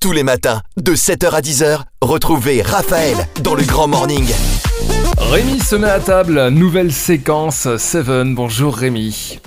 Tous 0.00 0.12
les 0.12 0.22
matins, 0.22 0.62
de 0.76 0.92
7h 0.92 1.30
à 1.34 1.40
10h, 1.40 1.80
retrouvez 2.02 2.62
Raphaël 2.62 3.16
dans 3.42 3.56
le 3.56 3.64
Grand 3.64 3.88
Morning. 3.88 4.24
Rémi 5.18 5.58
se 5.58 5.74
met 5.74 5.88
à 5.88 5.98
table, 5.98 6.50
nouvelle 6.50 6.92
séquence 6.92 7.66
Seven. 7.78 8.32
Bonjour 8.36 8.76
Rémi. 8.76 9.40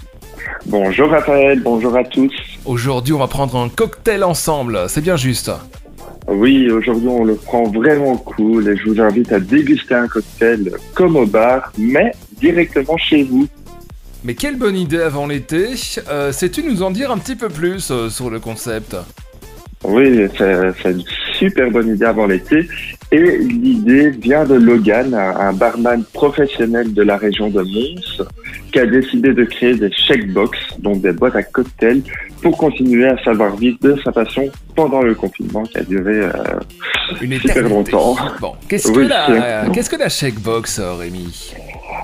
Bonjour 0.65 1.09
Raphaël, 1.09 1.61
bonjour 1.63 1.95
à 1.95 2.03
tous. 2.03 2.33
Aujourd'hui, 2.65 3.13
on 3.13 3.19
va 3.19 3.27
prendre 3.27 3.55
un 3.55 3.69
cocktail 3.69 4.25
ensemble, 4.25 4.87
c'est 4.89 4.99
bien 4.99 5.15
juste. 5.15 5.49
Oui, 6.27 6.70
aujourd'hui 6.70 7.08
on 7.08 7.24
le 7.24 7.36
prend 7.36 7.63
vraiment 7.63 8.18
cool 8.18 8.68
et 8.68 8.76
je 8.76 8.90
vous 8.90 8.99
invite 8.99 9.31
à 9.31 9.40
déguster 9.40 9.96
un 9.96 10.10
cocktail 10.10 10.74
comme 10.94 11.15
au 11.15 11.26
bar, 11.26 11.72
mais 11.78 12.12
directement 12.42 12.97
chez 12.97 13.24
vous. 13.24 13.47
Mais 14.26 14.36
quelle 14.36 14.58
bonne 14.58 14.76
idée 14.76 15.02
avant 15.02 15.28
l'été. 15.28 15.70
Euh, 16.09 16.34
Sais-tu 16.34 16.62
nous 16.63 16.84
en 16.84 16.91
dire 16.91 17.09
un 17.09 17.18
petit 17.18 17.38
peu 17.38 17.48
plus 17.48 17.90
euh, 17.90 18.09
sur 18.09 18.30
le 18.30 18.41
concept? 18.41 18.98
Oui, 19.84 20.27
c'est 20.38 20.91
une 20.91 21.03
super 21.34 21.71
bonne 21.71 21.89
idée 21.95 22.05
avant 22.05 22.27
l'été. 22.27 22.67
Et 23.12 23.38
l'idée 23.39 24.12
vient 24.12 24.45
de 24.45 24.55
Logan, 24.55 25.13
un 25.13 25.52
barman 25.53 26.03
professionnel 26.13 26.94
de 26.94 27.02
la 27.02 27.17
région 27.17 27.49
de 27.49 27.62
Mons, 27.62 28.25
qui 28.72 28.80
a 28.80 28.86
décidé 28.86 29.34
de 29.34 29.44
créer 29.44 29.75
des 29.75 29.91
shakebox, 29.91 30.58
donc 30.80 31.02
des 31.02 31.12
boîtes 31.12 31.36
à 31.36 31.44
cocktails, 31.44 32.03
pour 32.41 32.55
continuer 32.58 33.08
à 33.08 33.22
savoir 33.23 33.55
vivre 33.58 33.77
de 33.81 33.98
sa 34.03 34.12
passion 34.12 34.49
pendant 34.75 35.02
le 35.02 35.13
confinement 35.13 35.63
qui 35.63 35.77
a 35.80 35.84
duré 35.84 36.22
euh, 36.22 36.31
Une 37.20 37.34
super 37.39 37.67
longtemps. 37.67 38.16
Bon, 38.39 38.53
qu'est-ce 38.70 38.91
que 38.91 39.00
la, 39.00 39.66
qu'est-ce 39.73 39.89
que 39.89 39.98
la 39.98 40.09
shakebox, 40.09 40.80
euh, 40.80 40.94
Rémi? 40.94 41.53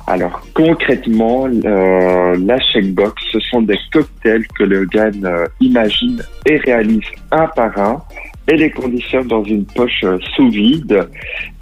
Alors 0.10 0.42
concrètement, 0.54 1.48
euh, 1.48 2.38
la 2.46 2.60
shakebox, 2.62 3.22
ce 3.30 3.42
sont 3.42 3.62
des 3.62 3.78
cocktails 3.92 4.48
que 4.58 4.64
Logan 4.64 5.26
euh, 5.26 5.46
imagine 5.60 6.24
et 6.46 6.56
réalise 6.58 7.04
un 7.32 7.48
par 7.48 7.78
un 7.78 8.02
et 8.48 8.56
les 8.56 8.72
conditionne 8.72 9.28
dans 9.28 9.44
une 9.44 9.66
poche 9.66 10.06
euh, 10.06 10.18
sous 10.34 10.50
vide. 10.50 11.06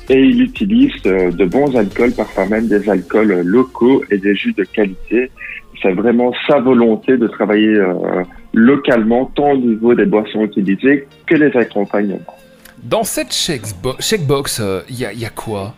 Et 0.09 0.19
il 0.19 0.43
utilise 0.43 0.93
euh, 1.07 1.31
de 1.31 1.45
bons 1.45 1.75
alcools, 1.75 2.11
parfois 2.11 2.45
même 2.45 2.67
des 2.67 2.87
alcools 2.87 3.41
locaux 3.41 4.03
et 4.11 4.19
des 4.19 4.35
jus 4.35 4.53
de 4.53 4.63
qualité. 4.63 5.31
C'est 5.81 5.93
vraiment 5.93 6.31
sa 6.47 6.59
volonté 6.59 7.17
de 7.17 7.27
travailler 7.27 7.77
localement, 8.53 9.25
tant 9.35 9.51
au 9.51 9.57
niveau 9.57 9.93
des 9.93 10.05
boissons 10.05 10.43
utilisées 10.43 11.07
que 11.27 11.35
les 11.35 11.55
accompagnements. 11.57 12.37
Dans 12.81 13.03
cette 13.03 13.33
shakebox, 13.33 14.61
il 14.89 14.97
y 14.99 15.25
a 15.25 15.29
quoi? 15.29 15.75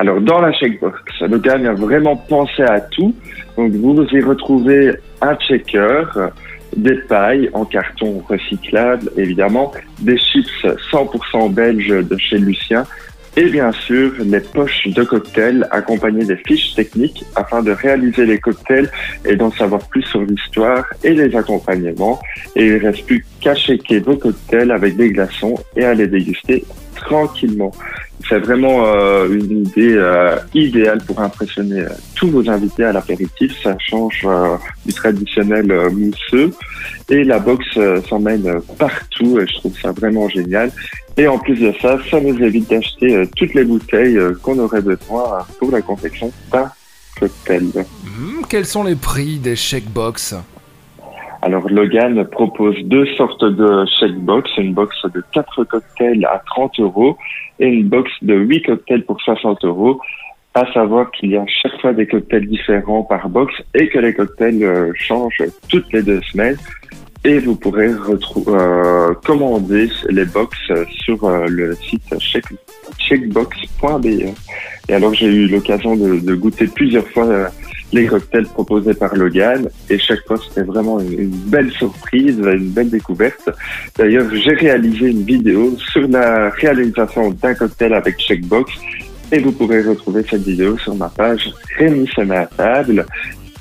Alors, 0.00 0.18
dans 0.22 0.40
la 0.40 0.50
checkbox, 0.50 1.20
Logan 1.28 1.66
a 1.66 1.74
vraiment 1.74 2.16
pensé 2.16 2.62
à 2.62 2.80
tout. 2.80 3.14
Donc, 3.58 3.72
vous 3.72 4.02
y 4.10 4.22
retrouvez 4.22 4.92
un 5.20 5.34
checker, 5.36 6.04
des 6.74 6.94
pailles 6.94 7.50
en 7.52 7.66
carton 7.66 8.22
recyclable, 8.26 9.10
évidemment, 9.18 9.72
des 9.98 10.16
chips 10.16 10.64
100% 10.90 11.52
belges 11.52 12.08
de 12.08 12.16
chez 12.16 12.38
Lucien, 12.38 12.86
et 13.36 13.44
bien 13.44 13.72
sûr, 13.72 14.12
les 14.24 14.40
poches 14.40 14.88
de 14.88 15.04
cocktails 15.04 15.68
accompagnées 15.70 16.24
des 16.24 16.36
fiches 16.46 16.74
techniques 16.74 17.22
afin 17.36 17.62
de 17.62 17.70
réaliser 17.70 18.24
les 18.24 18.38
cocktails 18.38 18.90
et 19.26 19.36
d'en 19.36 19.50
savoir 19.52 19.86
plus 19.88 20.02
sur 20.04 20.22
l'histoire 20.22 20.86
et 21.04 21.12
les 21.12 21.36
accompagnements. 21.36 22.18
Et 22.56 22.66
il 22.66 22.74
ne 22.76 22.80
reste 22.86 23.04
plus 23.04 23.24
qu'à 23.40 23.54
shaker 23.54 24.02
vos 24.02 24.16
cocktails 24.16 24.72
avec 24.72 24.96
des 24.96 25.10
glaçons 25.10 25.56
et 25.76 25.84
à 25.84 25.92
les 25.92 26.06
déguster 26.06 26.64
tranquillement. 27.00 27.72
C'est 28.28 28.38
vraiment 28.38 28.84
euh, 28.86 29.28
une 29.28 29.66
idée 29.66 29.94
euh, 29.94 30.36
idéale 30.54 31.02
pour 31.04 31.20
impressionner 31.20 31.80
euh, 31.80 31.88
tous 32.14 32.28
vos 32.28 32.48
invités 32.48 32.84
à 32.84 32.92
l'apéritif. 32.92 33.52
Ça 33.62 33.76
change 33.78 34.26
du 34.86 34.92
traditionnel 34.92 35.72
mousseux. 35.92 36.52
Et 37.08 37.24
la 37.24 37.38
box 37.40 37.66
s'emmène 38.08 38.60
partout 38.78 39.40
et 39.40 39.46
je 39.46 39.54
trouve 39.54 39.76
ça 39.80 39.90
vraiment 39.92 40.28
génial. 40.28 40.70
Et 41.16 41.26
en 41.26 41.38
plus 41.38 41.58
de 41.58 41.72
ça, 41.82 41.98
ça 42.08 42.20
nous 42.20 42.38
évite 42.40 42.70
d'acheter 42.70 43.24
toutes 43.36 43.54
les 43.54 43.64
bouteilles 43.64 44.18
qu'on 44.42 44.58
aurait 44.58 44.82
besoin 44.82 45.44
pour 45.58 45.72
la 45.72 45.82
confection 45.82 46.30
d'un 46.52 46.70
cocktail. 47.18 47.64
Hmm, 48.04 48.42
Quels 48.48 48.66
sont 48.66 48.84
les 48.84 48.94
prix 48.94 49.38
des 49.38 49.56
shakebox 49.56 50.36
Alors 51.42 51.68
Logan 51.70 52.24
propose 52.26 52.76
deux 52.84 53.06
sortes 53.16 53.44
de 53.44 53.84
shakebox, 53.98 54.50
une 54.58 54.74
box 54.74 54.94
de 55.14 55.22
4 55.32 55.64
cocktails 55.64 56.24
à 56.26 56.42
30 56.46 56.80
euros 56.80 57.16
et 57.58 57.66
une 57.66 57.88
box 57.88 58.10
de 58.22 58.34
8 58.34 58.62
cocktails 58.62 59.04
pour 59.04 59.20
60 59.22 59.64
euros. 59.64 60.00
À 60.54 60.70
savoir 60.72 61.10
qu'il 61.12 61.30
y 61.30 61.36
a 61.36 61.44
chaque 61.62 61.80
fois 61.80 61.92
des 61.92 62.06
cocktails 62.06 62.46
différents 62.48 63.04
par 63.04 63.28
box 63.28 63.54
et 63.74 63.88
que 63.88 63.98
les 64.00 64.12
cocktails 64.12 64.62
euh, 64.64 64.92
changent 64.96 65.44
toutes 65.68 65.90
les 65.92 66.02
deux 66.02 66.20
semaines. 66.22 66.56
Et 67.24 67.38
vous 67.38 67.54
pourrez 67.54 67.88
euh, 67.88 69.14
commander 69.24 69.88
les 70.08 70.24
box 70.24 70.58
sur 71.04 71.22
euh, 71.24 71.46
le 71.48 71.74
site 71.76 72.02
shake- 72.18 72.56
shakebox.be. 72.98 74.34
Et 74.88 74.94
alors 74.94 75.14
j'ai 75.14 75.26
eu 75.26 75.46
l'occasion 75.46 75.96
de, 75.96 76.18
de 76.18 76.34
goûter 76.34 76.66
plusieurs 76.66 77.06
fois 77.08 77.26
euh, 77.26 77.48
les 77.92 78.06
cocktails 78.06 78.46
proposés 78.46 78.94
par 78.94 79.14
Logan 79.14 79.68
et 79.88 79.98
chaque 79.98 80.26
fois 80.26 80.36
c'était 80.36 80.62
vraiment 80.62 81.00
une, 81.00 81.28
belle 81.28 81.70
surprise, 81.72 82.38
une 82.38 82.70
belle 82.70 82.90
découverte. 82.90 83.50
D'ailleurs, 83.96 84.26
j'ai 84.32 84.54
réalisé 84.54 85.10
une 85.10 85.24
vidéo 85.24 85.76
sur 85.78 86.06
la 86.08 86.50
réalisation 86.50 87.30
d'un 87.30 87.54
cocktail 87.54 87.94
avec 87.94 88.18
Checkbox 88.18 88.72
et 89.32 89.38
vous 89.38 89.52
pourrez 89.52 89.82
retrouver 89.82 90.24
cette 90.28 90.42
vidéo 90.42 90.76
sur 90.78 90.94
ma 90.94 91.08
page 91.08 91.52
Rémi 91.78 92.06
se 92.08 92.20
à 92.32 92.46
table. 92.46 93.06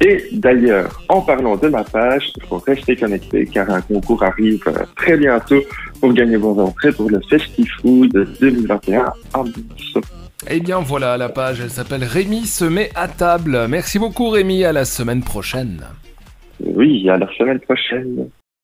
Et 0.02 0.30
d'ailleurs, 0.32 1.04
en 1.10 1.22
parlant 1.22 1.58
de 1.58 1.68
ma 1.68 1.84
page, 1.84 2.32
il 2.38 2.44
faut 2.44 2.58
rester 2.60 2.96
connecté 2.96 3.46
car 3.46 3.70
un 3.70 3.82
concours 3.82 4.24
arrive 4.24 4.62
euh, 4.68 4.86
très 4.96 5.18
bientôt 5.18 5.62
pour 6.00 6.14
gagner 6.14 6.38
vos 6.38 6.58
entrées 6.58 6.94
pour 6.94 7.10
le 7.10 7.20
Festifood 7.30 8.28
2021 8.40 9.12
à 9.34 9.44
Mons. 9.44 10.02
Eh 10.48 10.62
bien 10.62 10.80
voilà, 10.80 11.18
la 11.18 11.28
page, 11.28 11.60
elle 11.60 11.70
s'appelle 11.70 12.04
Rémi 12.04 12.46
se 12.46 12.64
met 12.64 12.92
à 12.96 13.10
table. 13.10 13.68
Merci 13.68 14.00
beaucoup 14.00 14.30
Rémi, 14.30 14.64
à 14.64 14.72
la 14.72 14.86
semaine 14.86 15.22
prochaine. 15.22 15.82
Oui, 16.62 17.10
à 17.10 17.18
la 17.18 17.28
semaine 17.38 17.60
prochaine. 17.60 18.30